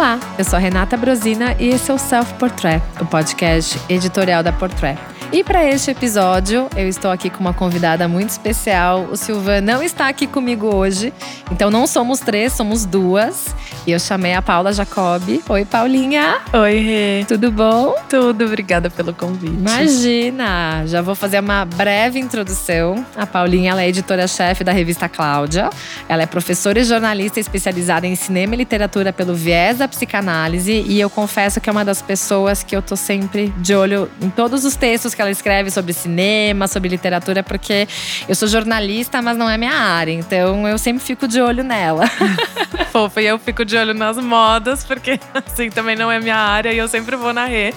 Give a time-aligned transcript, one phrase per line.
[0.00, 4.50] Olá, eu sou Renata Brosina e esse é o Self Portrait, o podcast editorial da
[4.50, 4.98] Portrait.
[5.32, 9.04] E para este episódio, eu estou aqui com uma convidada muito especial.
[9.12, 11.12] O Silvan não está aqui comigo hoje,
[11.52, 13.54] então não somos três, somos duas.
[13.86, 15.40] E eu chamei a Paula Jacobi.
[15.48, 16.38] Oi, Paulinha.
[16.52, 17.24] Oi, Rê.
[17.28, 17.94] Tudo bom?
[18.08, 19.54] Tudo, obrigada pelo convite.
[19.54, 20.82] Imagina!
[20.86, 23.06] Já vou fazer uma breve introdução.
[23.16, 25.70] A Paulinha ela é editora-chefe da revista Cláudia.
[26.08, 30.84] Ela é professora e jornalista especializada em cinema e literatura pelo viés da psicanálise.
[30.86, 34.28] E eu confesso que é uma das pessoas que eu tô sempre de olho em
[34.28, 37.86] todos os textos que ela escreve sobre cinema, sobre literatura, porque
[38.28, 40.12] eu sou jornalista, mas não é minha área.
[40.12, 42.04] Então eu sempre fico de olho nela.
[42.92, 46.72] Fofa, e eu fico de olho nas modas, porque assim também não é minha área
[46.72, 47.76] e eu sempre vou na rede.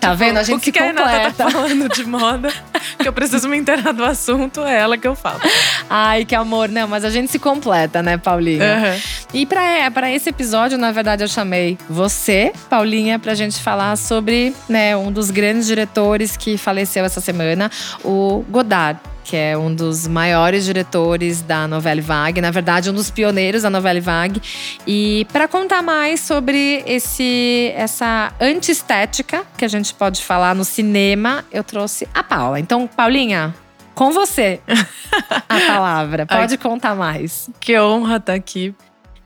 [0.00, 0.38] Tá tipo, vendo?
[0.38, 2.52] A gente o que, que a Renata tá falando de moda,
[2.98, 5.40] que eu preciso me inteirar do assunto, é ela que eu falo.
[5.88, 6.68] Ai, que amor.
[6.68, 8.64] Não, mas a gente se completa, né, Paulinha?
[8.64, 9.00] Uhum.
[9.34, 13.96] E pra, é, pra esse episódio, na verdade, eu chamei você, Paulinha, pra gente falar
[13.96, 17.70] sobre né, um dos grandes diretores que faleceu essa semana,
[18.04, 23.10] o Godard que é um dos maiores diretores da Novelle Vague, na verdade um dos
[23.10, 24.40] pioneiros da Novelle Vague.
[24.86, 31.44] E para contar mais sobre esse essa antiestética que a gente pode falar no cinema,
[31.52, 32.58] eu trouxe a Paula.
[32.58, 33.54] Então, Paulinha,
[33.98, 34.60] com você
[35.48, 36.24] a palavra.
[36.24, 37.50] Pode Ai, contar mais.
[37.58, 38.72] Que honra estar aqui.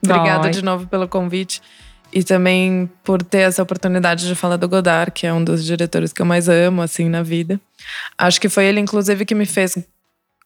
[0.03, 1.61] Obrigada de novo pelo convite.
[2.11, 6.11] E também por ter essa oportunidade de falar do Godard, que é um dos diretores
[6.11, 7.61] que eu mais amo, assim, na vida.
[8.17, 9.77] Acho que foi ele, inclusive, que me fez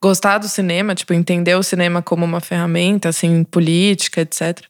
[0.02, 4.62] gostar do cinema, tipo, entender o cinema como uma ferramenta, assim, política, etc.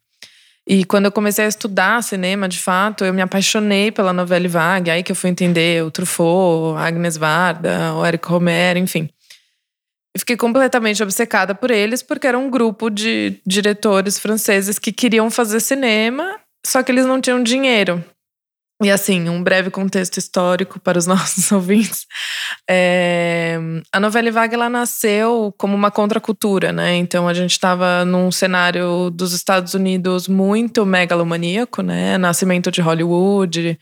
[0.67, 4.92] E quando eu comecei a estudar cinema, de fato, eu me apaixonei pela novela vague.
[4.92, 9.09] Aí que eu fui entender o Truffaut, Agnes Varda, o Eric Romer, enfim.
[10.17, 15.30] E fiquei completamente obcecada por eles, porque era um grupo de diretores franceses que queriam
[15.30, 18.03] fazer cinema só que eles não tinham dinheiro.
[18.83, 22.05] E assim, um breve contexto histórico para os nossos ouvintes.
[22.69, 23.58] É,
[23.92, 26.95] a novela Vague ela nasceu como uma contracultura, né?
[26.95, 32.17] Então a gente estava num cenário dos Estados Unidos muito megalomaníaco, né?
[32.17, 33.80] Nascimento de Hollywood,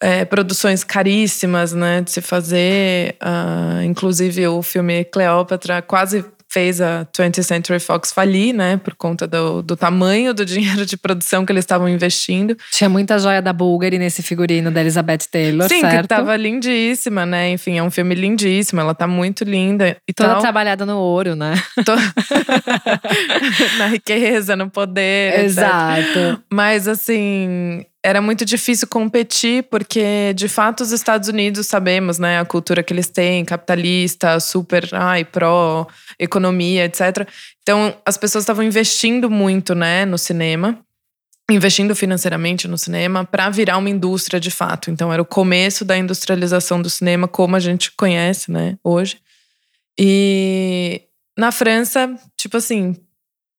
[0.00, 2.00] é, produções caríssimas, né?
[2.00, 3.16] De se fazer.
[3.22, 8.76] Uh, inclusive o filme Cleópatra quase fez a 20th Century Fox falir, né?
[8.76, 12.56] Por conta do, do tamanho do dinheiro de produção que eles estavam investindo.
[12.72, 16.02] Tinha muita joia da Bulgari nesse figurino da Elizabeth Taylor, Sim, certo?
[16.02, 17.50] que tava lindíssima, né?
[17.52, 20.40] Enfim, é um filme lindíssimo, ela tá muito linda e Toda tal.
[20.40, 21.54] trabalhada no ouro, né?
[21.84, 21.92] Tô...
[23.78, 25.44] Na riqueza, no poder.
[25.44, 26.00] Exato.
[26.00, 26.38] Etc.
[26.50, 32.44] Mas assim, era muito difícil competir, porque de fato os Estados Unidos sabemos, né, a
[32.44, 35.86] cultura que eles têm, capitalista, super, ai, pró,
[36.18, 37.28] economia, etc.
[37.62, 40.78] Então as pessoas estavam investindo muito, né, no cinema,
[41.50, 44.90] investindo financeiramente no cinema para virar uma indústria de fato.
[44.90, 49.18] Então era o começo da industrialização do cinema como a gente conhece, né, hoje.
[49.98, 51.02] E
[51.36, 52.96] na França, tipo assim,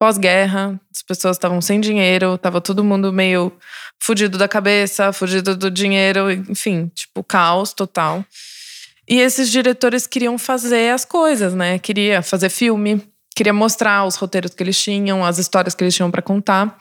[0.01, 3.53] pós-guerra, as pessoas estavam sem dinheiro, tava todo mundo meio
[3.99, 8.25] fudido da cabeça, fudido do dinheiro, enfim, tipo, caos total.
[9.07, 11.77] E esses diretores queriam fazer as coisas, né?
[11.77, 12.99] Queria fazer filme,
[13.35, 16.75] queria mostrar os roteiros que eles tinham, as histórias que eles tinham para contar.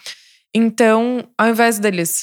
[0.55, 2.23] Então, ao invés deles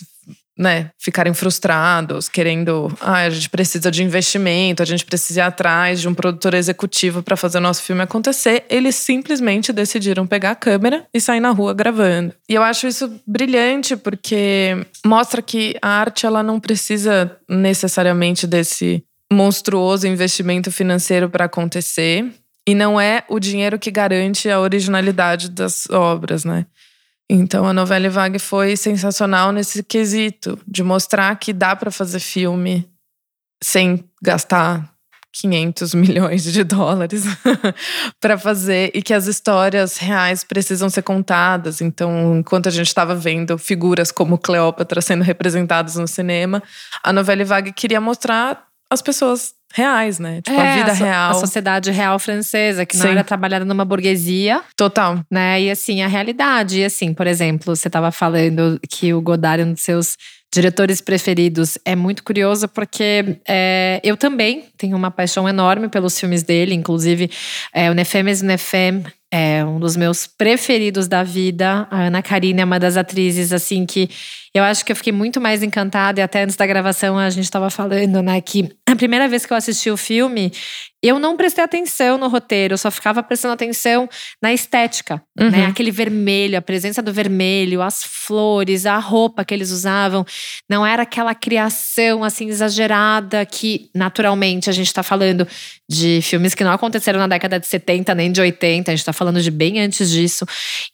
[0.57, 6.01] né, ficarem frustrados, querendo, ah, a gente precisa de investimento, a gente precisa ir atrás
[6.01, 10.55] de um produtor executivo para fazer o nosso filme acontecer, eles simplesmente decidiram pegar a
[10.55, 12.33] câmera e sair na rua gravando.
[12.49, 19.03] E eu acho isso brilhante porque mostra que a arte ela não precisa necessariamente desse
[19.31, 22.25] monstruoso investimento financeiro para acontecer.
[22.67, 26.65] E não é o dinheiro que garante a originalidade das obras, né?
[27.29, 32.89] Então a novela Vague foi sensacional nesse quesito de mostrar que dá para fazer filme
[33.61, 34.93] sem gastar
[35.33, 37.23] 500 milhões de dólares
[38.19, 41.81] para fazer e que as histórias reais precisam ser contadas.
[41.81, 46.63] Então, enquanto a gente estava vendo figuras como Cleópatra sendo representadas no cinema,
[47.03, 50.41] a novela Vague queria mostrar as pessoas reais, né?
[50.41, 51.31] Tipo, é, a vida a real.
[51.31, 53.11] A sociedade real francesa, que não Sim.
[53.11, 54.61] era trabalhada numa burguesia.
[54.75, 55.19] Total.
[55.29, 55.61] Né?
[55.61, 56.79] E assim, a realidade.
[56.79, 60.17] E assim, por exemplo, você estava falando que o Godard é um dos seus
[60.53, 61.77] diretores preferidos.
[61.85, 66.73] É muito curioso porque é, eu também tenho uma paixão enorme pelos filmes dele.
[66.73, 67.29] Inclusive,
[67.73, 71.87] é, o Nefemes Nefem é um dos meus preferidos da vida.
[71.91, 74.09] A Ana Karina é uma das atrizes, assim, que
[74.57, 77.45] Eu acho que eu fiquei muito mais encantada, e até antes da gravação a gente
[77.45, 80.51] estava falando, né, que a primeira vez que eu assisti o filme,
[81.01, 84.09] eu não prestei atenção no roteiro, eu só ficava prestando atenção
[84.41, 85.45] na estética, né?
[85.45, 85.51] uhum.
[85.51, 85.65] né?
[85.67, 90.25] Aquele vermelho, a presença do vermelho, as flores, a roupa que eles usavam.
[90.67, 95.47] Não era aquela criação assim exagerada que naturalmente a gente está falando
[95.89, 99.13] de filmes que não aconteceram na década de 70 nem de 80, a gente está
[99.13, 100.45] falando de bem antes disso.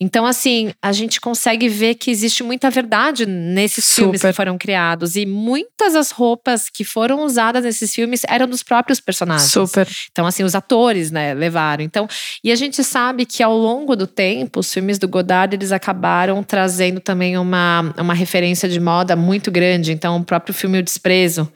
[0.01, 4.01] Então, assim, a gente consegue ver que existe muita verdade nesses Super.
[4.01, 5.15] filmes que foram criados.
[5.15, 9.51] E muitas das roupas que foram usadas nesses filmes eram dos próprios personagens.
[9.51, 9.87] Super.
[10.11, 11.83] Então, assim, os atores, né, levaram.
[11.83, 12.07] Então,
[12.43, 16.43] e a gente sabe que ao longo do tempo, os filmes do Godard, eles acabaram
[16.43, 19.91] trazendo também uma, uma referência de moda muito grande.
[19.91, 21.51] Então, o próprio filme O Desprezo,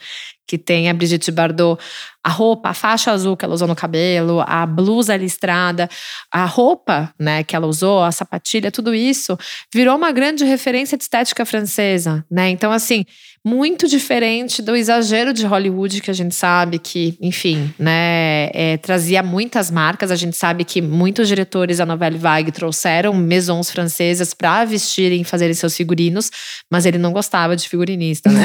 [0.48, 1.82] que tem a Brigitte Bardot,
[2.27, 5.89] a roupa, a faixa azul que ela usou no cabelo, a blusa listrada,
[6.29, 9.38] a roupa, né, que ela usou, a sapatilha, tudo isso
[9.74, 12.50] virou uma grande referência de estética francesa, né?
[12.50, 13.06] Então assim,
[13.47, 19.24] muito diferente do exagero de Hollywood que a gente sabe que, enfim, né, é, trazia
[19.24, 20.12] muitas marcas.
[20.12, 25.53] A gente sabe que muitos diretores da Novelle Vague trouxeram maisons francesas para vestirem fazerem
[25.53, 26.29] seus figurinos,
[26.69, 28.44] mas ele não gostava de figurinista, né?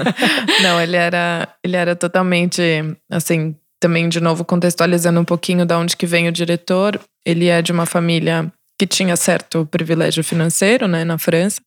[0.62, 2.60] não, ele era, ele era totalmente,
[3.14, 7.00] assim, também de novo contextualizando um pouquinho da onde que vem o diretor.
[7.24, 11.60] Ele é de uma família que tinha certo privilégio financeiro, né, na França.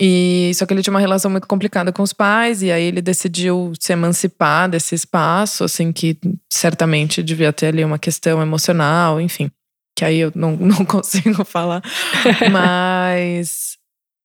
[0.00, 3.02] E só que ele tinha uma relação muito complicada com os pais e aí ele
[3.02, 6.18] decidiu se emancipar desse espaço, assim que
[6.50, 9.50] certamente devia ter ali uma questão emocional, enfim,
[9.96, 11.82] que aí eu não, não consigo falar,
[12.50, 13.76] mas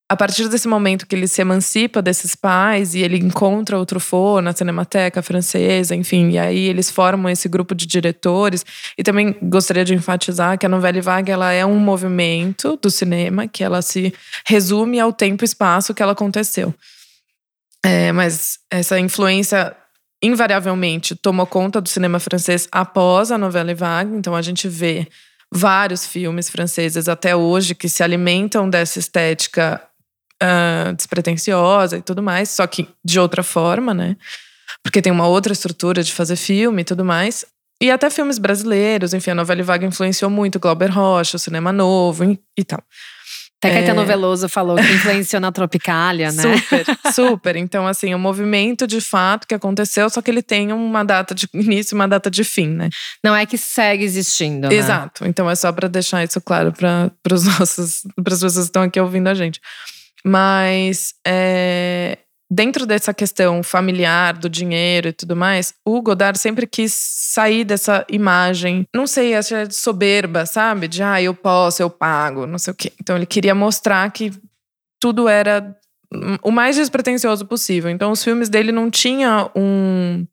[0.10, 4.42] a partir desse momento que ele se emancipa desses pais e ele encontra o Truffaut
[4.42, 8.66] na Cinemateca Francesa, enfim, e aí eles formam esse grupo de diretores.
[8.98, 13.48] E também gostaria de enfatizar que a Novelle Vague ela é um movimento do cinema,
[13.48, 14.14] que ela se
[14.46, 16.74] resume ao tempo e espaço que ela aconteceu.
[17.84, 19.76] É, mas essa influência
[20.24, 25.06] invariavelmente tomou conta do cinema francês após a Novelle Vague, então a gente vê
[25.54, 29.82] vários filmes franceses até hoje que se alimentam dessa estética
[30.44, 34.16] uh, despretensiosa e tudo mais, só que de outra forma, né?
[34.84, 37.46] Porque tem uma outra estrutura de fazer filme e tudo mais.
[37.82, 42.24] E até filmes brasileiros, enfim, a novela Vaga influenciou muito Glauber Rocha, o cinema novo
[42.58, 42.82] e, tal.
[43.60, 44.06] Até Caetano é...
[44.06, 46.42] Veloso falou que influenciou na Tropicália, né?
[46.42, 47.56] Super, super.
[47.56, 51.36] Então, assim, o um movimento de fato que aconteceu, só que ele tem uma data
[51.36, 52.90] de início e uma data de fim, né?
[53.24, 54.76] Não é que segue existindo, né?
[54.76, 55.26] Exato.
[55.26, 58.84] Então, é só para deixar isso claro para os nossos, para as pessoas que estão
[58.84, 59.60] aqui ouvindo a gente.
[60.28, 62.18] Mas é,
[62.52, 68.06] dentro dessa questão familiar, do dinheiro e tudo mais, o Godard sempre quis sair dessa
[68.10, 70.88] imagem, não sei, essa de soberba, sabe?
[70.88, 72.92] De ah, eu posso, eu pago, não sei o quê.
[73.00, 74.32] Então ele queria mostrar que
[75.00, 75.76] tudo era
[76.42, 77.90] o mais despretensioso possível.
[77.90, 80.26] Então os filmes dele não tinha um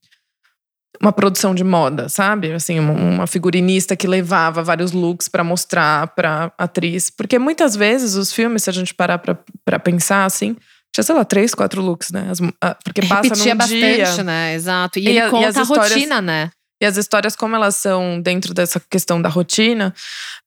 [1.01, 2.53] uma produção de moda, sabe?
[2.53, 8.33] Assim, uma figurinista que levava vários looks para mostrar para atriz, porque muitas vezes os
[8.33, 10.57] filmes, se a gente parar para pensar assim,
[10.95, 12.29] tinha, sei lá, três, quatro looks, né?
[12.31, 12.39] As,
[12.85, 14.23] porque passa Repetia num bastante, dia.
[14.23, 14.55] né?
[14.55, 14.99] Exato.
[14.99, 16.51] E, e ele a, conta e a rotina, né?
[16.81, 19.93] E as histórias, como elas são dentro dessa questão da rotina,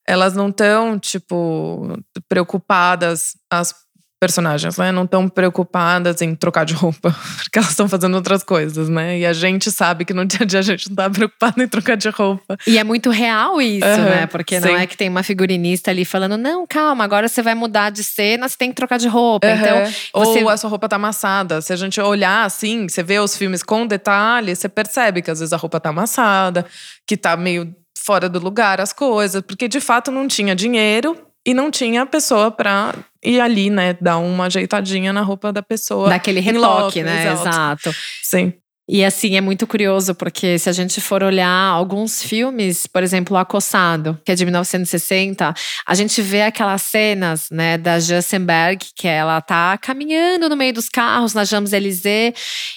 [0.08, 3.74] elas não estão, tipo, preocupadas as
[4.20, 4.92] personagens, né?
[4.92, 9.20] Não estão preocupadas em trocar de roupa, porque elas estão fazendo outras coisas, né?
[9.20, 11.68] E a gente sabe que no dia a dia a gente não tá preocupado em
[11.68, 12.58] trocar de roupa.
[12.66, 14.28] E é muito real isso, uhum, né?
[14.28, 14.68] Porque sim.
[14.68, 18.04] não é que tem uma figurinista ali falando, não, calma, agora você vai mudar de
[18.04, 19.48] cena, você tem que trocar de roupa.
[19.48, 19.54] Uhum.
[19.54, 20.44] Então, você...
[20.44, 21.62] Ou a sua roupa tá amassada.
[21.62, 25.40] Se a gente olhar assim, você vê os filmes com detalhes, você percebe que às
[25.40, 26.66] vezes a roupa tá amassada,
[27.06, 27.74] que tá meio
[28.08, 32.52] fora do lugar as coisas, porque de fato não tinha dinheiro e não tinha pessoa
[32.52, 32.94] pra
[33.24, 36.10] ir ali, né, dar uma ajeitadinha na roupa da pessoa.
[36.10, 37.32] Daquele retoque, né?
[37.34, 37.94] Exato.
[38.22, 38.54] Sim.
[38.90, 43.36] E assim, é muito curioso, porque se a gente for olhar alguns filmes, por exemplo,
[43.36, 45.54] O Acossado, que é de 1960,
[45.86, 50.88] a gente vê aquelas cenas, né, da Jansenberg, que ela tá caminhando no meio dos
[50.88, 52.34] carros na Champs-Élysées,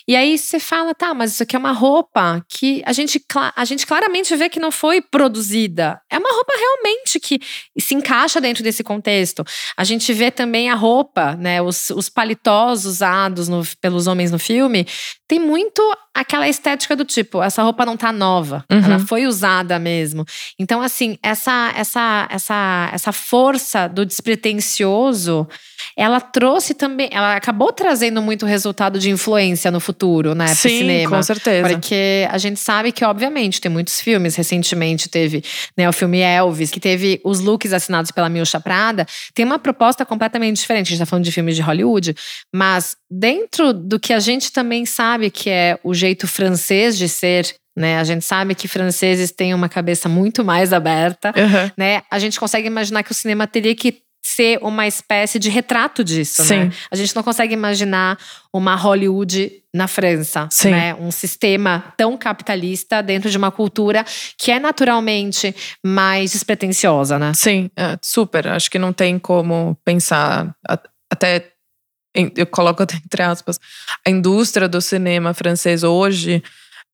[0.08, 3.24] e aí você fala, tá, mas isso aqui é uma roupa que a gente,
[3.54, 6.00] a gente claramente vê que não foi produzida.
[6.10, 7.38] É uma roupa realmente que
[7.78, 9.44] se encaixa dentro desse contexto.
[9.76, 14.38] A gente vê também a roupa, né, os, os paletós usados no, pelos homens no
[14.40, 14.84] filme,
[15.28, 15.80] tem muito
[16.14, 18.84] aquela estética do tipo, essa roupa não tá nova, uhum.
[18.84, 20.24] ela foi usada mesmo.
[20.58, 25.48] Então, assim, essa, essa, essa, essa força do despretensioso,
[25.96, 31.16] ela trouxe também, ela acabou trazendo muito resultado de influência no futuro, né, Sim, cinema.
[31.16, 31.68] com certeza.
[31.68, 35.44] Porque a gente sabe que, obviamente, tem muitos filmes, recentemente teve
[35.76, 40.04] né, o filme Elvis, que teve os looks assinados pela Milcha Prada, tem uma proposta
[40.04, 42.14] completamente diferente, a gente tá falando de filmes de Hollywood,
[42.52, 47.54] mas dentro do que a gente também sabe que é o jeito francês de ser
[47.76, 47.98] né?
[47.98, 51.70] A gente sabe que franceses têm uma cabeça muito mais aberta, uhum.
[51.78, 52.02] né?
[52.10, 56.44] A gente consegue imaginar que o cinema teria que ser uma espécie de retrato disso,
[56.44, 56.56] Sim.
[56.56, 56.72] né?
[56.90, 58.18] A gente não consegue imaginar
[58.52, 60.70] uma Hollywood na França, Sim.
[60.70, 60.94] né?
[60.94, 64.04] Um sistema tão capitalista dentro de uma cultura
[64.36, 67.32] que é naturalmente mais despretensiosa, né?
[67.34, 68.48] Sim, é, super.
[68.48, 70.54] Acho que não tem como pensar
[71.10, 71.49] até
[72.14, 73.58] eu coloco até entre aspas,
[74.06, 76.42] a indústria do cinema francês hoje,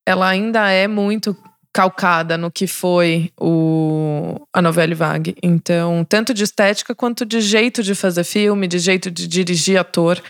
[0.05, 1.37] ela ainda é muito
[1.77, 5.37] calcada no que foi o, a novela Vague.
[5.43, 10.23] Então, tanto de estética quanto de jeito de fazer filme, de jeito de dirigir ator.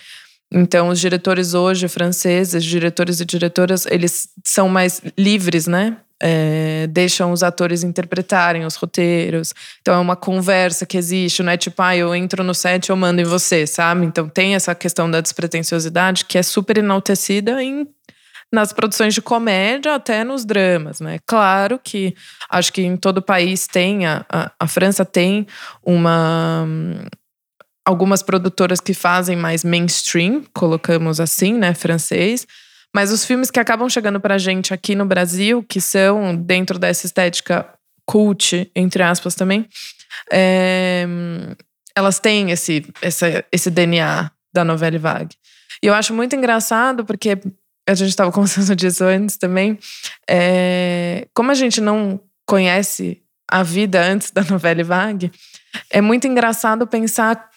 [0.53, 5.97] Então, os diretores hoje franceses, diretores e diretoras, eles são mais livres, né?
[6.23, 9.53] É, deixam os atores interpretarem os roteiros.
[9.83, 12.97] Então é uma conversa que existe, não é tipo, ah, eu entro no set, eu
[12.97, 14.07] mando em você, sabe?
[14.07, 17.87] Então tem essa questão da despretensiosidade que é super enaltecida em,
[18.51, 21.19] nas produções de comédia, até nos dramas, né?
[21.27, 22.15] Claro que
[22.49, 25.47] acho que em todo o país tem, a, a, a França tem
[25.85, 26.67] uma.
[27.87, 32.47] Algumas produtoras que fazem mais mainstream, colocamos assim, né, francês,
[32.95, 37.07] mas os filmes que acabam chegando pra gente aqui no Brasil, que são dentro dessa
[37.07, 37.69] estética
[38.05, 39.69] cult, entre aspas também,
[40.33, 41.07] é,
[41.95, 45.37] elas têm esse, esse, esse DNA da novela vague.
[45.83, 47.39] E eu acho muito engraçado, porque
[47.87, 49.79] a gente estava conversando disso antes também,
[50.29, 55.31] é, como a gente não conhece a vida antes da novela vague,
[55.91, 57.51] é muito engraçado pensar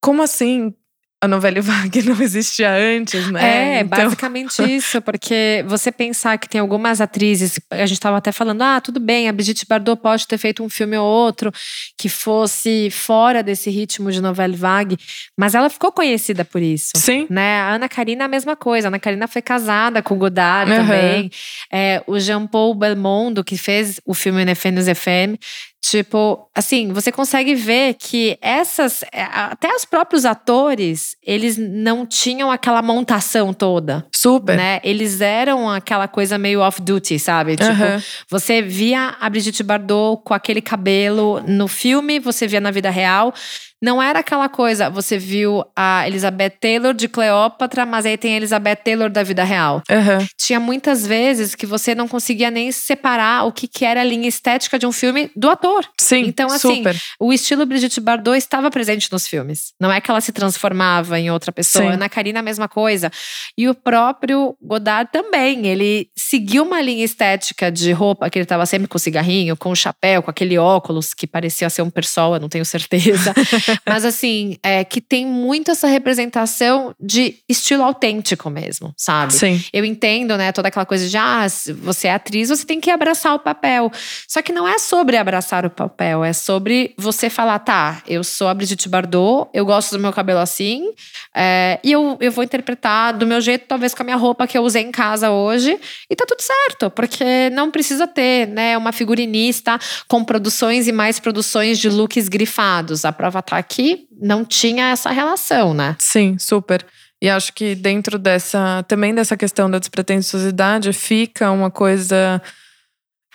[0.00, 0.74] como assim
[1.20, 3.78] a novela Vague não existia antes, né?
[3.78, 4.04] É, então...
[4.04, 8.80] basicamente isso, porque você pensar que tem algumas atrizes, a gente estava até falando, ah,
[8.80, 11.52] tudo bem, a Brigitte Bardot pode ter feito um filme ou outro
[11.96, 14.96] que fosse fora desse ritmo de novela Vague,
[15.36, 16.92] mas ela ficou conhecida por isso.
[16.96, 17.26] Sim.
[17.28, 17.60] Né?
[17.60, 20.78] A Ana Karina a mesma coisa, a Ana Karina foi casada com o Godard uhum.
[20.78, 21.30] também.
[21.72, 25.38] É, o Jean-Paul Belmondo, que fez o filme Nefênios FM,
[25.80, 29.02] Tipo, assim, você consegue ver que essas.
[29.12, 34.04] É, até os próprios atores, eles não tinham aquela montação toda.
[34.14, 34.56] Super.
[34.56, 34.80] Né?
[34.82, 37.56] Eles eram aquela coisa meio off-duty, sabe?
[37.56, 38.02] Tipo, uhum.
[38.28, 43.32] você via a Brigitte Bardot com aquele cabelo no filme, você via na vida real.
[43.80, 48.36] Não era aquela coisa, você viu a Elizabeth Taylor de Cleópatra, mas aí tem a
[48.36, 49.82] Elizabeth Taylor da vida real.
[49.88, 50.26] Uhum.
[50.36, 54.28] Tinha muitas vezes que você não conseguia nem separar o que, que era a linha
[54.28, 55.84] estética de um filme do ator.
[56.00, 56.96] Sim, Então, assim, super.
[57.20, 59.72] o estilo Brigitte Bardot estava presente nos filmes.
[59.80, 61.84] Não é que ela se transformava em outra pessoa.
[61.84, 61.92] Sim.
[61.92, 63.10] Ana Karina, a mesma coisa.
[63.56, 65.66] E o próprio Godard também.
[65.66, 69.76] Ele seguiu uma linha estética de roupa, que ele estava sempre com cigarrinho, com o
[69.76, 73.32] chapéu, com aquele óculos que parecia ser um pessoa, não tenho certeza.
[73.86, 79.32] Mas assim, é que tem muito essa representação de estilo autêntico mesmo, sabe?
[79.32, 79.62] Sim.
[79.72, 81.46] Eu entendo, né, toda aquela coisa de ah,
[81.82, 83.90] você é atriz, você tem que abraçar o papel.
[84.26, 88.48] Só que não é sobre abraçar o papel, é sobre você falar, tá, eu sou
[88.48, 90.92] a Brigitte Bardot, eu gosto do meu cabelo assim,
[91.34, 94.56] é, e eu, eu vou interpretar do meu jeito, talvez com a minha roupa que
[94.56, 95.78] eu usei em casa hoje,
[96.10, 101.18] e tá tudo certo, porque não precisa ter, né, uma figurinista com produções e mais
[101.18, 103.04] produções de looks grifados.
[103.04, 105.96] A prova tá aqui, não tinha essa relação, né?
[105.98, 106.84] Sim, super.
[107.20, 112.40] E acho que dentro dessa, também dessa questão da despretensiosidade, fica uma coisa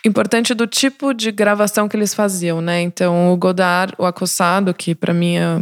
[0.06, 2.82] importante do tipo de gravação que eles faziam, né?
[2.82, 5.62] Então, o Godard, o Acossado, que para mim é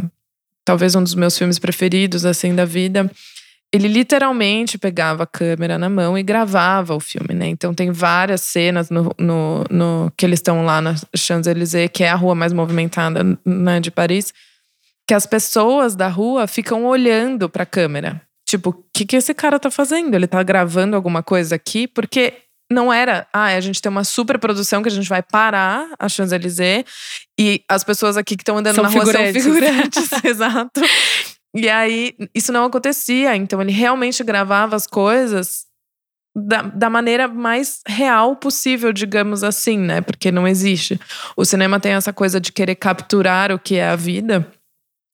[0.64, 3.10] talvez um dos meus filmes preferidos assim da vida,
[3.72, 7.48] ele literalmente pegava a câmera na mão e gravava o filme, né?
[7.48, 12.10] Então tem várias cenas no, no, no que eles estão lá na Champs-Élysées, que é
[12.10, 14.32] a rua mais movimentada né, de Paris,
[15.06, 18.20] que as pessoas da rua ficam olhando para a câmera.
[18.48, 20.14] Tipo, o que, que esse cara tá fazendo?
[20.14, 21.88] Ele tá gravando alguma coisa aqui?
[21.88, 22.34] Porque
[22.70, 26.08] não era, ah, a gente tem uma super produção que a gente vai parar a
[26.08, 26.84] Champs-Élysées
[27.38, 30.10] e as pessoas aqui que estão andando são na rua são figurantes.
[30.24, 30.80] Exato.
[31.54, 33.36] E aí, isso não acontecia.
[33.36, 35.66] Então, ele realmente gravava as coisas
[36.34, 40.00] da, da maneira mais real possível, digamos assim, né?
[40.00, 40.98] Porque não existe.
[41.36, 44.50] O cinema tem essa coisa de querer capturar o que é a vida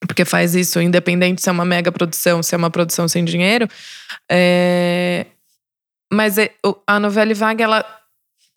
[0.06, 3.68] porque faz isso, independente se é uma mega produção, se é uma produção sem dinheiro,
[4.30, 5.26] é,
[6.12, 6.54] Mas é,
[6.86, 8.00] a novela vaga, ela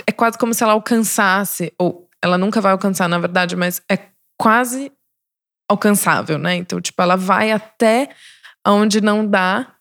[0.06, 3.98] é quase como se ela alcançasse, ou ela nunca vai alcançar, na verdade, mas é
[4.38, 4.92] quase
[5.70, 6.56] alcançável, né?
[6.56, 8.10] Então, tipo, ela vai até
[8.66, 9.76] onde não dá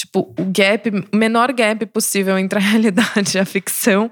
[0.00, 4.10] tipo, o gap, o menor gap possível entre a realidade e a ficção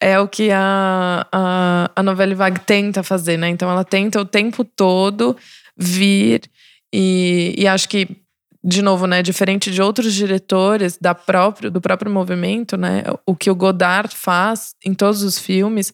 [0.00, 3.48] é o que a, a, a novela vague tenta fazer, né?
[3.48, 5.36] Então ela tenta o tempo todo
[5.76, 6.42] vir
[6.92, 8.24] e, e acho que
[8.66, 13.50] de novo, né, diferente de outros diretores da próprio, do próprio movimento, né, o que
[13.50, 15.92] o Godard faz em todos os filmes,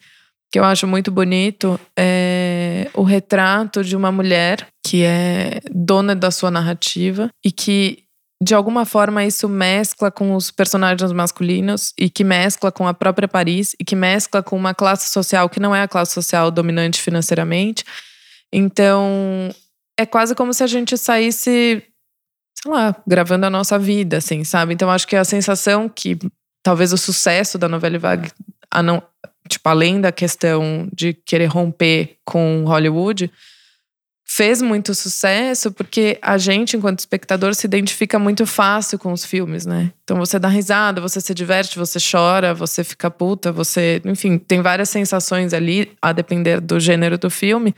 [0.52, 6.30] que eu acho muito bonito, é o retrato de uma mulher que é dona da
[6.30, 8.04] sua narrativa e que
[8.42, 13.28] de alguma forma isso mescla com os personagens masculinos e que mescla com a própria
[13.28, 17.00] Paris e que mescla com uma classe social que não é a classe social dominante
[17.00, 17.84] financeiramente.
[18.52, 19.50] Então,
[20.00, 21.82] é quase como se a gente saísse,
[22.62, 24.72] sei lá, gravando a nossa vida, assim, sabe?
[24.72, 26.18] Então, acho que a sensação que
[26.62, 28.30] talvez o sucesso da novela Vague,
[28.70, 29.02] a não,
[29.46, 33.30] tipo, além da questão de querer romper com Hollywood,
[34.26, 39.66] fez muito sucesso porque a gente, enquanto espectador, se identifica muito fácil com os filmes,
[39.66, 39.92] né?
[40.02, 44.00] Então você dá risada, você se diverte, você chora, você fica puta, você.
[44.04, 47.74] Enfim, tem várias sensações ali, a depender do gênero do filme.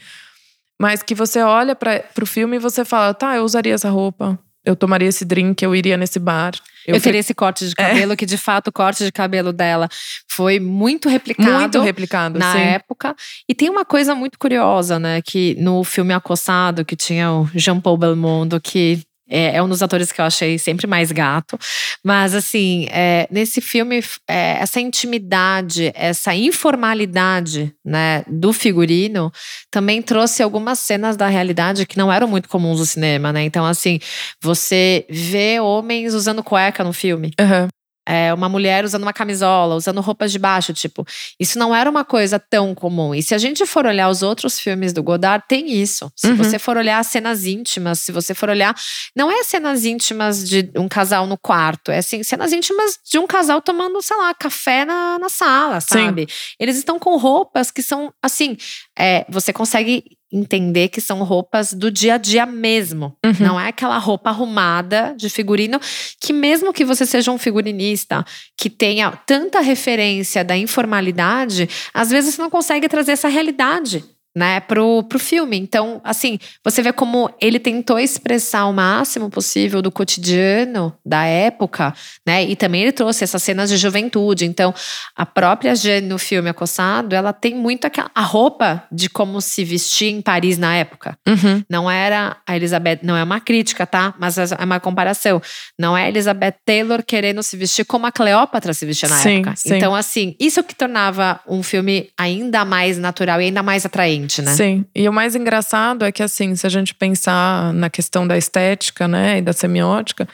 [0.81, 4.39] Mas que você olha para o filme e você fala, tá, eu usaria essa roupa,
[4.65, 6.53] eu tomaria esse drink, eu iria nesse bar.
[6.87, 7.89] Eu, eu teria esse corte de é.
[7.89, 8.17] cabelo, é.
[8.17, 9.89] que de fato o corte de cabelo dela
[10.29, 11.53] foi muito replicado.
[11.53, 12.59] Muito replicado, na sim.
[12.59, 13.15] época.
[13.49, 15.21] E tem uma coisa muito curiosa, né?
[15.23, 19.83] Que no filme Acossado, que tinha o Jean Paul Belmondo, que é, é, um dos
[19.83, 21.59] atores que eu achei sempre mais gato.
[22.05, 29.33] Mas, assim, é, nesse filme, é, essa intimidade, essa informalidade né, do figurino
[29.71, 33.43] também trouxe algumas cenas da realidade que não eram muito comuns no cinema, né?
[33.45, 33.99] Então, assim,
[34.41, 37.33] você vê homens usando cueca no filme.
[37.41, 37.69] Uhum
[38.07, 41.07] é, uma mulher usando uma camisola, usando roupas de baixo, tipo,
[41.39, 43.15] isso não era uma coisa tão comum.
[43.15, 46.11] E se a gente for olhar os outros filmes do Godard, tem isso.
[46.17, 46.37] Se uhum.
[46.37, 48.75] você for olhar cenas íntimas, se você for olhar,
[49.15, 53.27] não é cenas íntimas de um casal no quarto, é assim, cenas íntimas de um
[53.27, 56.27] casal tomando, sei lá, café na, na sala, sabe?
[56.29, 56.57] Sim.
[56.59, 58.57] Eles estão com roupas que são, assim,
[58.99, 63.17] é, você consegue entender que são roupas do dia a dia mesmo.
[63.25, 63.35] Uhum.
[63.39, 65.79] Não é aquela roupa arrumada de figurino
[66.21, 68.25] que mesmo que você seja um figurinista
[68.57, 74.61] que tenha tanta referência da informalidade, às vezes você não consegue trazer essa realidade né,
[74.61, 75.59] pro, pro filme.
[75.59, 81.95] Então, assim, você vê como ele tentou expressar o máximo possível do cotidiano da época,
[82.27, 82.45] né?
[82.45, 84.47] E também ele trouxe essas cenas de juventude.
[84.47, 84.75] Então,
[85.15, 89.65] a própria Jane no filme Acossado, ela tem muito aquela, a roupa de como se
[89.65, 91.17] vestir em Paris na época.
[91.29, 91.63] Uhum.
[91.69, 94.15] Não era a Elizabeth, não é uma crítica, tá?
[94.19, 95.43] Mas é uma comparação.
[95.79, 99.37] Não é a Elizabeth Taylor querendo se vestir como a Cleópatra se vestia na sim,
[99.37, 99.55] época.
[99.57, 99.77] Sim.
[99.77, 104.55] Então, assim, isso que tornava um filme ainda mais natural e ainda mais atraente né?
[104.55, 104.85] Sim.
[104.95, 109.09] E o mais engraçado é que, assim, se a gente pensar na questão da estética,
[109.09, 110.29] né, e da semiótica,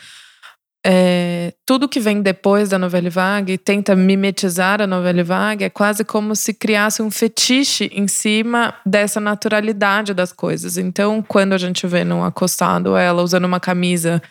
[0.87, 5.68] é, tudo que vem depois da novela vague e tenta mimetizar a novela vague é
[5.68, 10.79] quase como se criasse um fetiche em cima dessa naturalidade das coisas.
[10.79, 14.22] Então, quando a gente vê num acostado ela usando uma camisa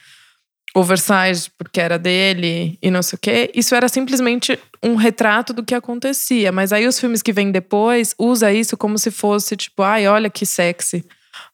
[0.77, 3.51] oversized porque era dele e não sei o quê.
[3.55, 6.51] Isso era simplesmente um retrato do que acontecia.
[6.51, 10.29] Mas aí os filmes que vêm depois usa isso como se fosse tipo, ai, olha
[10.29, 11.03] que sexy.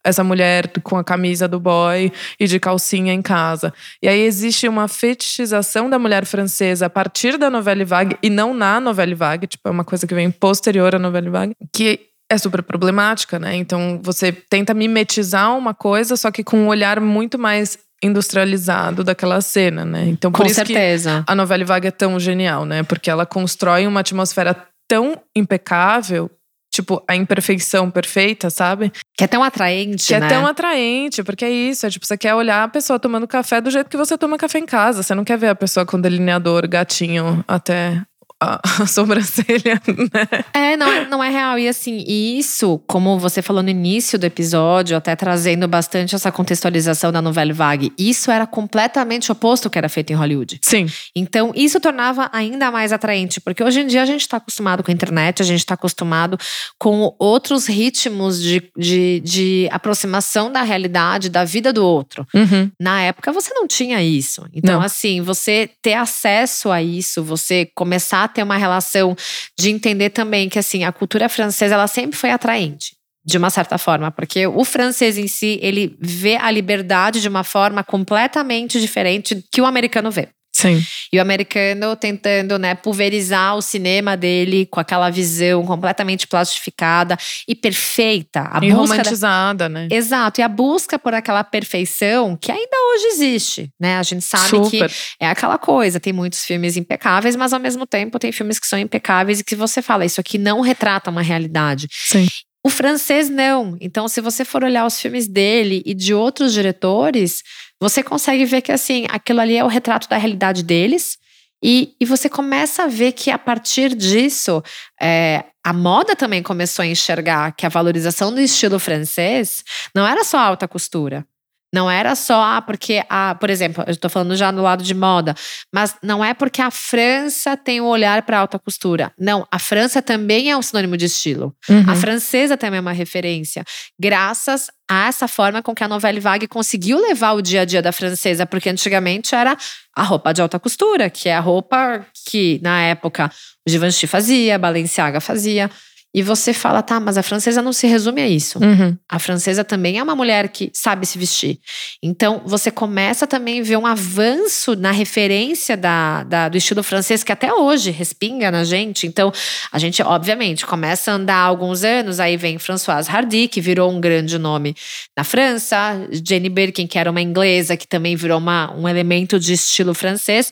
[0.04, 3.74] Essa mulher com a camisa do boy e de calcinha em casa.
[4.02, 8.54] E aí existe uma fetichização da mulher francesa a partir da novela vague e não
[8.54, 12.38] na novela vague, tipo, é uma coisa que vem posterior à novela vague, que é
[12.38, 13.56] super problemática, né?
[13.56, 19.40] Então você tenta mimetizar uma coisa, só que com um olhar muito mais industrializado daquela
[19.42, 20.06] cena, né?
[20.08, 21.24] Então por Com isso certeza.
[21.26, 22.84] que a novela Vaga é tão genial, né?
[22.84, 24.56] Porque ela constrói uma atmosfera
[24.88, 26.30] tão impecável,
[26.74, 28.92] tipo a imperfeição perfeita, sabe?
[29.18, 30.26] Que é tão atraente, que né?
[30.26, 33.62] é tão atraente, porque é isso, é tipo você quer olhar a pessoa tomando café
[33.62, 36.02] do jeito que você toma café em casa, você não quer ver a pessoa com
[36.02, 38.02] delineador gatinho até
[38.44, 40.44] a, a sobrancelha, né?
[40.54, 41.58] É, não, é, não é real.
[41.58, 47.12] E assim, isso, como você falou no início do episódio, até trazendo bastante essa contextualização
[47.12, 50.60] da novela vague, isso era completamente oposto ao que era feito em Hollywood.
[50.62, 50.88] Sim.
[51.16, 54.92] Então, isso tornava ainda mais atraente, porque hoje em dia a gente está acostumado com
[54.92, 56.38] a internet, a gente está acostumado
[56.78, 62.26] com outros ritmos de, de, de, aproximação da realidade, da vida do outro.
[62.34, 62.72] Uhum.
[62.80, 64.46] Na época, você não tinha isso.
[64.54, 64.86] Então, não.
[64.86, 69.16] assim, você ter acesso a isso, você começar a ter uma relação
[69.58, 73.78] de entender também que assim a cultura francesa ela sempre foi atraente de uma certa
[73.78, 79.42] forma, porque o francês em si, ele vê a liberdade de uma forma completamente diferente
[79.50, 80.28] que o americano vê.
[80.56, 80.84] Sim.
[81.12, 87.56] E o americano tentando, né, pulverizar o cinema dele com aquela visão completamente plastificada e
[87.56, 88.48] perfeita.
[88.52, 89.70] A e romantizada, da...
[89.70, 89.88] né?
[89.92, 90.40] Exato.
[90.40, 93.98] E a busca por aquela perfeição que ainda hoje existe, né?
[93.98, 94.90] A gente sabe Super.
[94.90, 96.00] que é aquela coisa.
[96.00, 99.56] Tem muitos filmes impecáveis, mas ao mesmo tempo tem filmes que são impecáveis e que
[99.56, 101.88] você fala, isso aqui não retrata uma realidade.
[101.92, 102.28] Sim.
[102.66, 103.78] O francês não.
[103.82, 107.44] Então, se você for olhar os filmes dele e de outros diretores,
[107.80, 111.18] você consegue ver que assim, aquilo ali é o retrato da realidade deles.
[111.62, 114.62] E, e você começa a ver que a partir disso,
[115.02, 119.64] é, a moda também começou a enxergar que a valorização do estilo francês
[119.96, 121.26] não era só alta costura.
[121.74, 124.94] Não era só ah, porque, ah, por exemplo, eu estou falando já no lado de
[124.94, 125.34] moda,
[125.74, 129.12] mas não é porque a França tem o um olhar para alta costura.
[129.18, 131.56] Não, a França também é um sinônimo de estilo.
[131.68, 131.90] Uhum.
[131.90, 133.64] A francesa também é uma referência.
[134.00, 137.82] Graças a essa forma com que a Novelle Vague conseguiu levar o dia a dia
[137.82, 139.58] da francesa, porque antigamente era
[139.96, 143.32] a roupa de alta costura, que é a roupa que na época
[143.68, 145.72] o Givenchy fazia, a Balenciaga fazia.
[146.14, 148.60] E você fala, tá, mas a francesa não se resume a isso.
[148.60, 148.96] Uhum.
[149.10, 151.60] A francesa também é uma mulher que sabe se vestir.
[152.04, 157.24] Então, você começa também a ver um avanço na referência da, da, do estilo francês,
[157.24, 159.08] que até hoje respinga na gente.
[159.08, 159.32] Então,
[159.72, 163.92] a gente, obviamente, começa a andar há alguns anos, aí vem Françoise Hardy, que virou
[163.92, 164.76] um grande nome
[165.18, 169.54] na França, Jenny Birkin, que era uma inglesa, que também virou uma, um elemento de
[169.54, 170.52] estilo francês.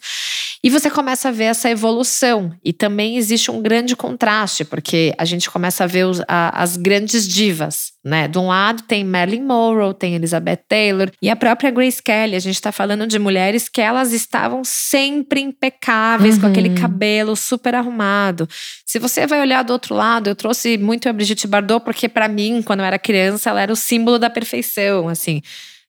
[0.63, 2.53] E você começa a ver essa evolução.
[2.63, 6.77] E também existe um grande contraste, porque a gente começa a ver os, a, as
[6.77, 8.27] grandes divas, né?
[8.27, 12.35] De um lado tem Marilyn Monroe, tem Elizabeth Taylor e a própria Grace Kelly.
[12.35, 16.41] A gente está falando de mulheres que elas estavam sempre impecáveis, uhum.
[16.41, 18.47] com aquele cabelo super arrumado.
[18.85, 22.27] Se você vai olhar do outro lado, eu trouxe muito a Brigitte Bardot, porque para
[22.27, 25.41] mim, quando eu era criança, ela era o símbolo da perfeição, assim.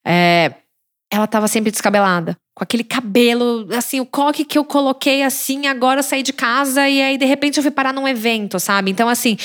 [0.03, 0.55] É,
[1.13, 2.39] ela estava sempre descabelada.
[2.63, 6.89] Com aquele cabelo, assim, o coque que eu coloquei assim, agora eu saí de casa
[6.89, 8.89] e aí de repente eu fui parar num evento, sabe?
[8.89, 9.37] Então, assim,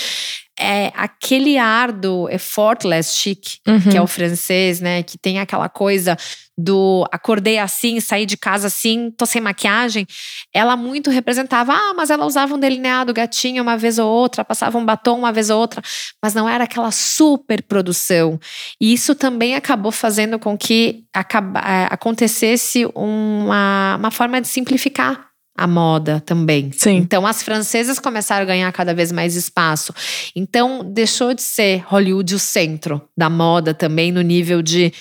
[0.59, 3.79] é aquele ar do effortless chic, uhum.
[3.79, 5.03] que é o francês, né?
[5.03, 6.17] Que tem aquela coisa
[6.57, 10.07] do acordei assim, saí de casa assim, tô sem maquiagem.
[10.51, 14.77] Ela muito representava, ah, mas ela usava um delineado gatinho uma vez ou outra, passava
[14.77, 15.81] um batom uma vez ou outra,
[16.21, 18.39] mas não era aquela super produção.
[18.81, 25.26] E isso também acabou fazendo com que acaba, é, acontecesse uma, uma forma de simplificar
[25.57, 26.71] a moda também.
[26.71, 26.97] Sim.
[26.97, 29.93] Então as francesas começaram a ganhar cada vez mais espaço.
[30.35, 34.93] Então deixou de ser Hollywood o centro da moda também no nível de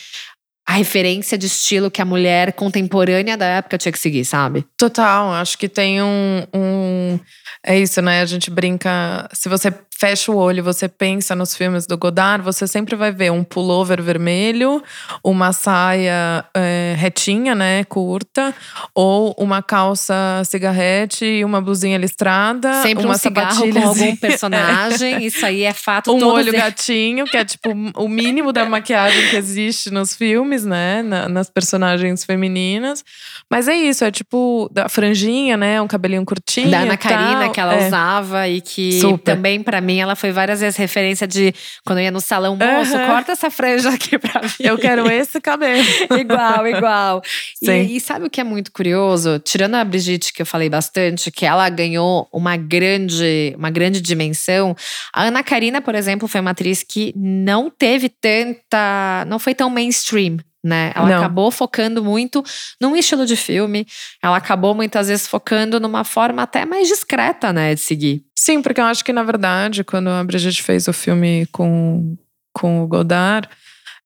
[0.69, 4.65] a referência de estilo que a mulher contemporânea da época tinha que seguir, sabe?
[4.77, 7.21] Total, acho que tem um, um
[7.65, 8.21] é isso, né?
[8.21, 9.29] A gente brinca.
[9.33, 13.33] Se você fecha o olho você pensa nos filmes do Godard, você sempre vai ver
[13.33, 14.83] um pullover vermelho,
[15.25, 18.55] uma saia é, retinha, né, curta,
[18.95, 22.83] ou uma calça cigarrete e uma blusinha listrada.
[22.83, 27.37] Sempre uma um cigarro com algum personagem, isso aí é fato Um olho gatinho, que
[27.37, 33.03] é tipo o mínimo da maquiagem que existe nos filmes, né, nas personagens femininas.
[33.51, 37.61] Mas é isso, é tipo da franjinha, né, um cabelinho curtinho Da Ana Karina, que
[37.61, 37.87] ela é.
[37.87, 39.35] usava e que Super.
[39.37, 42.97] também para mim ela foi várias vezes referência de quando eu ia no salão, moço,
[42.97, 43.07] uhum.
[43.07, 44.51] corta essa franja aqui pra mim.
[44.61, 45.83] Eu quero esse cabelo.
[46.19, 47.23] igual, igual.
[47.63, 49.39] E, e, sabe o que é muito curioso?
[49.39, 54.77] Tirando a Brigitte, que eu falei bastante, que ela ganhou uma grande, uma grande dimensão.
[55.13, 59.25] A Ana Karina, por exemplo, foi uma atriz que não teve tanta.
[59.27, 60.93] não foi tão mainstream né?
[60.95, 61.19] Ela Não.
[61.19, 62.43] acabou focando muito
[62.81, 63.87] num estilo de filme.
[64.23, 68.25] Ela acabou muitas vezes focando numa forma até mais discreta, né, de seguir.
[68.37, 72.17] Sim, porque eu acho que na verdade, quando a Brigitte fez o filme com,
[72.53, 73.49] com o Godard,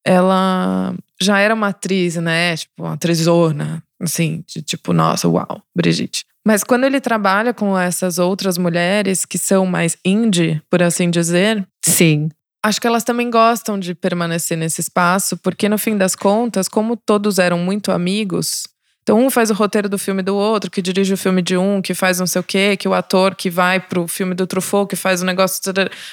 [0.04, 2.56] ela já era uma atriz, né?
[2.56, 6.24] Tipo, uma atrizona, assim, de tipo, nossa, uau, Brigitte.
[6.46, 11.66] Mas quando ele trabalha com essas outras mulheres que são mais indie, por assim dizer,
[11.84, 12.30] sim,
[12.62, 16.96] Acho que elas também gostam de permanecer nesse espaço, porque no fim das contas, como
[16.96, 18.64] todos eram muito amigos,
[19.02, 21.80] então um faz o roteiro do filme do outro, que dirige o filme de um,
[21.80, 24.88] que faz não sei o quê, que o ator que vai pro filme do Truffaut,
[24.88, 25.60] que faz o negócio.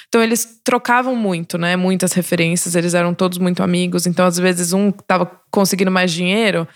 [0.07, 1.75] Então eles trocavam muito, né?
[1.75, 4.07] Muitas referências, eles eram todos muito amigos.
[4.07, 6.67] Então às vezes um tava conseguindo mais dinheiro,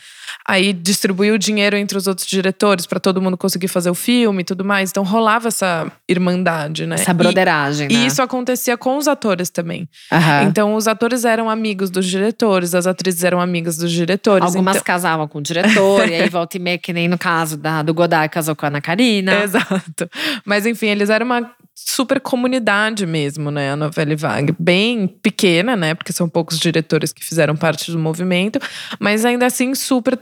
[0.47, 4.41] aí distribuiu o dinheiro entre os outros diretores para todo mundo conseguir fazer o filme
[4.41, 4.89] e tudo mais.
[4.89, 6.95] Então rolava essa irmandade, né?
[6.95, 8.03] Essa broderagem, e, né?
[8.03, 9.87] E isso acontecia com os atores também.
[10.11, 10.47] Uhum.
[10.47, 14.45] Então os atores eram amigos dos diretores, as atrizes eram amigas dos diretores.
[14.45, 14.85] Algumas então...
[14.85, 17.93] casavam com o diretor, e aí volta e meia, que nem no caso da, do
[17.93, 19.43] Godard casou com a Ana Karina.
[19.43, 20.09] Exato.
[20.45, 21.51] Mas enfim, eles eram uma
[21.85, 23.71] super comunidade mesmo, né?
[23.71, 24.55] A novela Vague.
[24.57, 25.93] Bem pequena, né?
[25.93, 28.59] Porque são poucos diretores que fizeram parte do movimento,
[28.99, 30.17] mas ainda assim super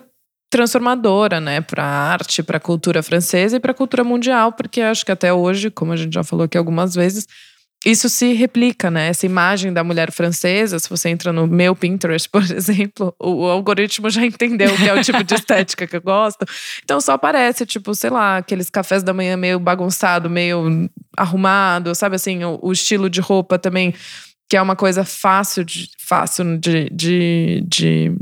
[0.50, 4.82] transformadora, né, para a arte, para a cultura francesa e para a cultura mundial, porque
[4.82, 7.28] acho que até hoje, como a gente já falou aqui algumas vezes,
[7.86, 9.08] isso se replica, né?
[9.08, 14.10] Essa imagem da mulher francesa, se você entra no meu Pinterest, por exemplo, o, algoritmo
[14.10, 16.46] já entendeu que é o tipo de estética que eu gosto.
[16.84, 22.16] Então só aparece, tipo, sei lá, aqueles cafés da manhã meio bagunçado, meio arrumado, sabe
[22.16, 23.94] assim, o, o estilo de roupa também,
[24.50, 28.16] que é uma coisa fácil de, fácil de, de, de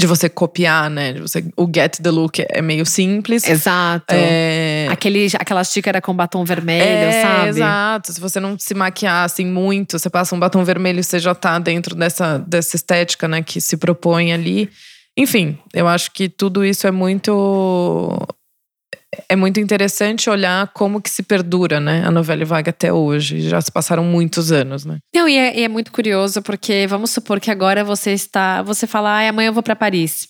[0.00, 1.12] de você copiar, né?
[1.12, 3.46] De você, o get the look é meio simples.
[3.46, 4.06] Exato.
[4.14, 4.88] É...
[4.90, 7.48] Aquele, aquela xícara com batom vermelho, é, sabe?
[7.50, 8.12] Exato.
[8.14, 11.58] Se você não se maquiar assim muito, você passa um batom vermelho, você já tá
[11.58, 13.42] dentro dessa, dessa estética, né?
[13.42, 14.70] Que se propõe ali.
[15.18, 18.26] Enfim, eu acho que tudo isso é muito
[19.28, 23.40] é muito interessante olhar como que se perdura, né, a novela vaga até hoje.
[23.48, 24.98] Já se passaram muitos anos, né?
[25.14, 28.86] Não, e é, e é muito curioso porque vamos supor que agora você está, você
[28.86, 30.28] fala, ah, amanhã eu vou para Paris.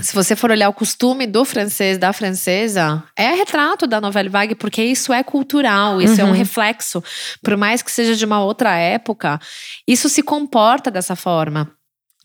[0.00, 4.54] Se você for olhar o costume do francês, da francesa, é retrato da novela vague,
[4.54, 6.20] porque isso é cultural, isso uhum.
[6.20, 6.34] é um uhum.
[6.34, 7.02] reflexo.
[7.42, 9.40] Por mais que seja de uma outra época,
[9.86, 11.72] isso se comporta dessa forma.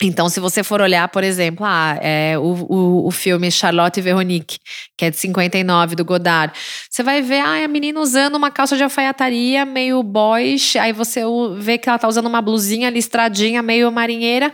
[0.02, 4.02] Então, se você for olhar, por exemplo, ah, é, o, o, o, filme Charlotte e
[4.02, 4.58] Veronique,
[4.98, 6.52] que é de 59, do Godard,
[6.90, 11.22] você vai ver ah, a menina usando uma calça de alfaiataria meio boys, aí você
[11.58, 14.52] vê que ela tá usando uma blusinha listradinha, meio marinheira.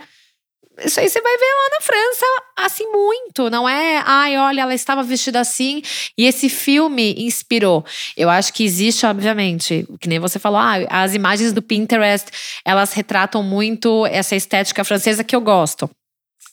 [0.85, 2.25] Isso aí você vai ver lá na França,
[2.57, 3.49] assim, muito.
[3.49, 5.81] Não é, ai, olha, ela estava vestida assim
[6.17, 7.85] e esse filme inspirou.
[8.15, 12.29] Eu acho que existe, obviamente, que nem você falou, ah, as imagens do Pinterest,
[12.65, 15.89] elas retratam muito essa estética francesa que eu gosto.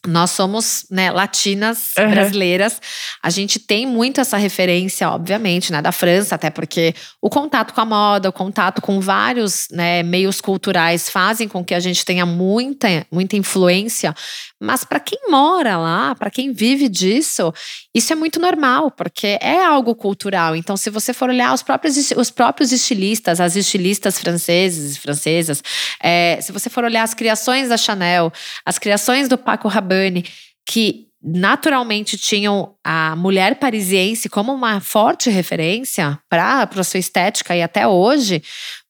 [0.06, 2.11] Nós somos né, latinas, uhum.
[2.11, 2.80] brasileiras.
[3.22, 7.80] A gente tem muito essa referência, obviamente, né, da França, até porque o contato com
[7.80, 12.24] a moda, o contato com vários né, meios culturais fazem com que a gente tenha
[12.24, 14.14] muita, muita influência.
[14.61, 17.52] Mas para quem mora lá, para quem vive disso,
[17.98, 20.56] isso é muito normal, porque é algo cultural.
[20.56, 25.62] Então, se você for olhar os próprios, os próprios estilistas, as estilistas franceses e francesas,
[26.00, 28.32] é, se você for olhar as criações da Chanel,
[28.64, 30.24] as criações do Paco Rabanne,
[30.66, 37.62] que naturalmente tinham a mulher parisiense como uma forte referência para a sua estética e
[37.62, 38.42] até hoje,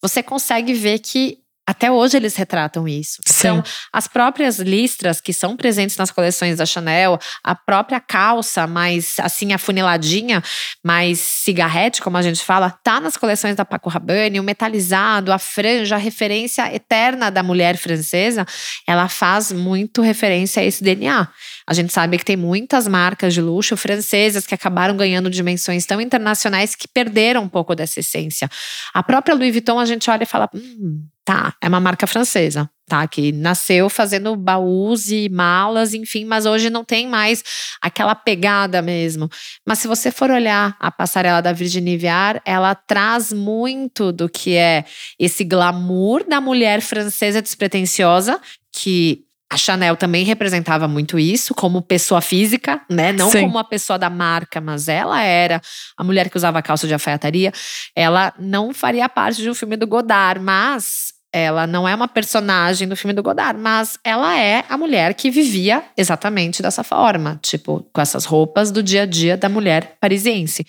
[0.03, 3.19] você consegue ver que até hoje eles retratam isso.
[3.27, 3.35] Sim.
[3.41, 9.17] Então, as próprias listras que são presentes nas coleções da Chanel, a própria calça mais
[9.21, 10.43] assim afuniladinha,
[10.83, 15.39] mais cigarrete, como a gente fala, tá nas coleções da Paco Rabanne, o metalizado, a
[15.39, 18.47] franja, a referência eterna da mulher francesa,
[18.87, 21.29] ela faz muito referência a esse DNA.
[21.67, 26.01] A gente sabe que tem muitas marcas de luxo francesas que acabaram ganhando dimensões tão
[26.01, 28.49] internacionais que perderam um pouco dessa essência.
[28.95, 32.71] A própria Louis Vuitton, a gente olha e fala, hum, tá, é uma marca francesa,
[32.89, 33.07] tá?
[33.07, 37.45] Que nasceu fazendo baús e malas, enfim, mas hoje não tem mais
[37.83, 39.29] aquela pegada mesmo.
[39.67, 44.57] Mas se você for olhar a passarela da Virginie Viard, ela traz muito do que
[44.57, 44.87] é
[45.19, 48.41] esse glamour da mulher francesa despretensiosa,
[48.75, 53.13] que a Chanel também representava muito isso como pessoa física, né?
[53.13, 53.43] Não Sim.
[53.43, 55.61] como uma pessoa da marca, mas ela era
[55.95, 57.53] a mulher que usava calça de alfaiataria.
[57.95, 62.89] Ela não faria parte de um filme do Godard, mas ela não é uma personagem
[62.89, 67.87] do filme do Godard, mas ela é a mulher que vivia exatamente dessa forma, tipo,
[67.93, 70.67] com essas roupas do dia a dia da mulher parisiense.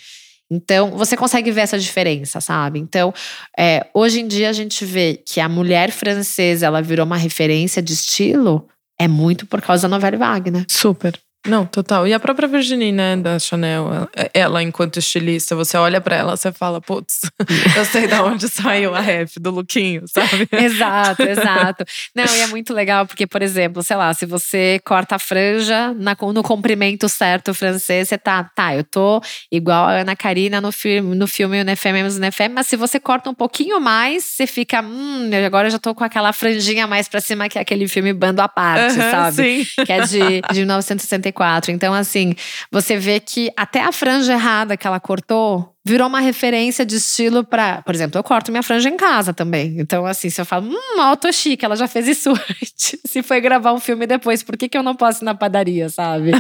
[0.52, 2.80] Então, você consegue ver essa diferença, sabe?
[2.80, 3.14] Então,
[3.58, 7.82] é, hoje em dia a gente vê que a mulher francesa ela virou uma referência
[7.82, 8.68] de estilo,
[9.00, 10.66] é muito por causa da novela Wagner.
[10.68, 11.14] Super.
[11.48, 12.06] Não, total.
[12.06, 16.52] E a própria Virginie, né, da Chanel, ela, enquanto estilista, você olha para ela, você
[16.52, 17.22] fala, putz,
[17.78, 20.50] eu sei de onde saiu a ref do lookinho, sabe?
[20.52, 21.86] exato, exato.
[22.14, 25.94] Não, e é muito legal, porque, por exemplo, sei lá, se você corta a franja
[25.94, 30.74] na, no comprimento certo francês, você tá, tá, eu tô igual a Ana Karina no
[30.74, 34.82] filme, no filme Unefem menos Unefem, mas se você corta um pouquinho mais, você fica,
[34.82, 38.12] hum, agora eu já tô com aquela franjinha mais pra cima, que é aquele filme
[38.12, 39.36] Bando à Parte, uhum, sabe?
[39.36, 39.86] Sim.
[39.86, 40.20] Que é de,
[40.54, 40.66] de
[41.32, 41.72] 1964.
[41.72, 42.36] Então, assim,
[42.72, 47.44] você vê que até a franja errada que ela cortou virou uma referência de estilo
[47.44, 49.80] para, por exemplo, eu corto minha franja em casa também.
[49.80, 52.30] Então, assim, se eu falo, hum, tô chique, ela já fez isso
[52.62, 53.00] antes.
[53.06, 55.90] Se foi gravar um filme depois, por que, que eu não posso ir na padaria,
[55.90, 56.32] sabe?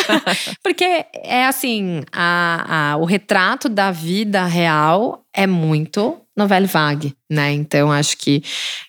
[0.62, 7.52] Porque é assim, a, a, o retrato da vida real é muito novela vague, né?
[7.52, 8.42] Então, acho que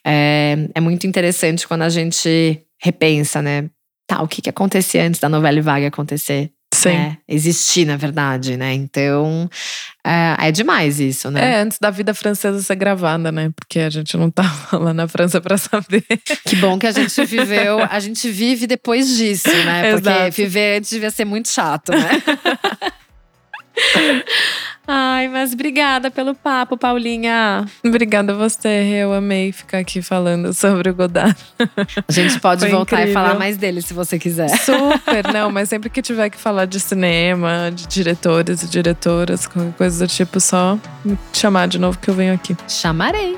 [0.06, 3.70] é, é muito interessante quando a gente repensa, né?
[4.08, 6.52] Tá, o que, que acontecia antes da novela Vague acontecer?
[6.86, 8.74] né, existir, na verdade, né?
[8.74, 9.50] Então
[10.06, 11.54] é, é, demais isso, né?
[11.54, 13.52] É, antes da vida francesa ser gravada, né?
[13.56, 16.04] Porque a gente não tava lá na França para saber.
[16.46, 19.94] Que bom que a gente viveu, a gente vive depois disso, né?
[19.94, 20.32] Porque Exato.
[20.32, 22.22] viver antes devia ser muito chato, né?
[24.88, 27.66] Ai, mas obrigada pelo papo, Paulinha.
[27.86, 28.68] Obrigada a você,
[29.02, 31.36] eu amei ficar aqui falando sobre o Godard.
[32.08, 33.12] A gente pode Foi voltar incrível.
[33.12, 34.48] e falar mais dele se você quiser.
[34.60, 39.74] Super, não, mas sempre que tiver que falar de cinema, de diretores e diretoras, qualquer
[39.74, 42.56] coisa do tipo, só me chamar de novo que eu venho aqui.
[42.68, 43.38] Chamarei.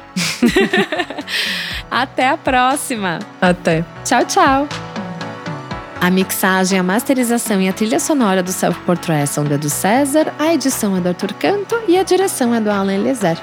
[1.89, 3.19] Até a próxima.
[3.41, 3.83] Até.
[4.05, 4.88] Tchau, tchau.
[6.01, 10.33] A mixagem, a masterização e a trilha sonora do Self Portrait são do Edu César,
[10.39, 13.37] a edição é do Arthur Canto e a direção é do Alan Eliezer.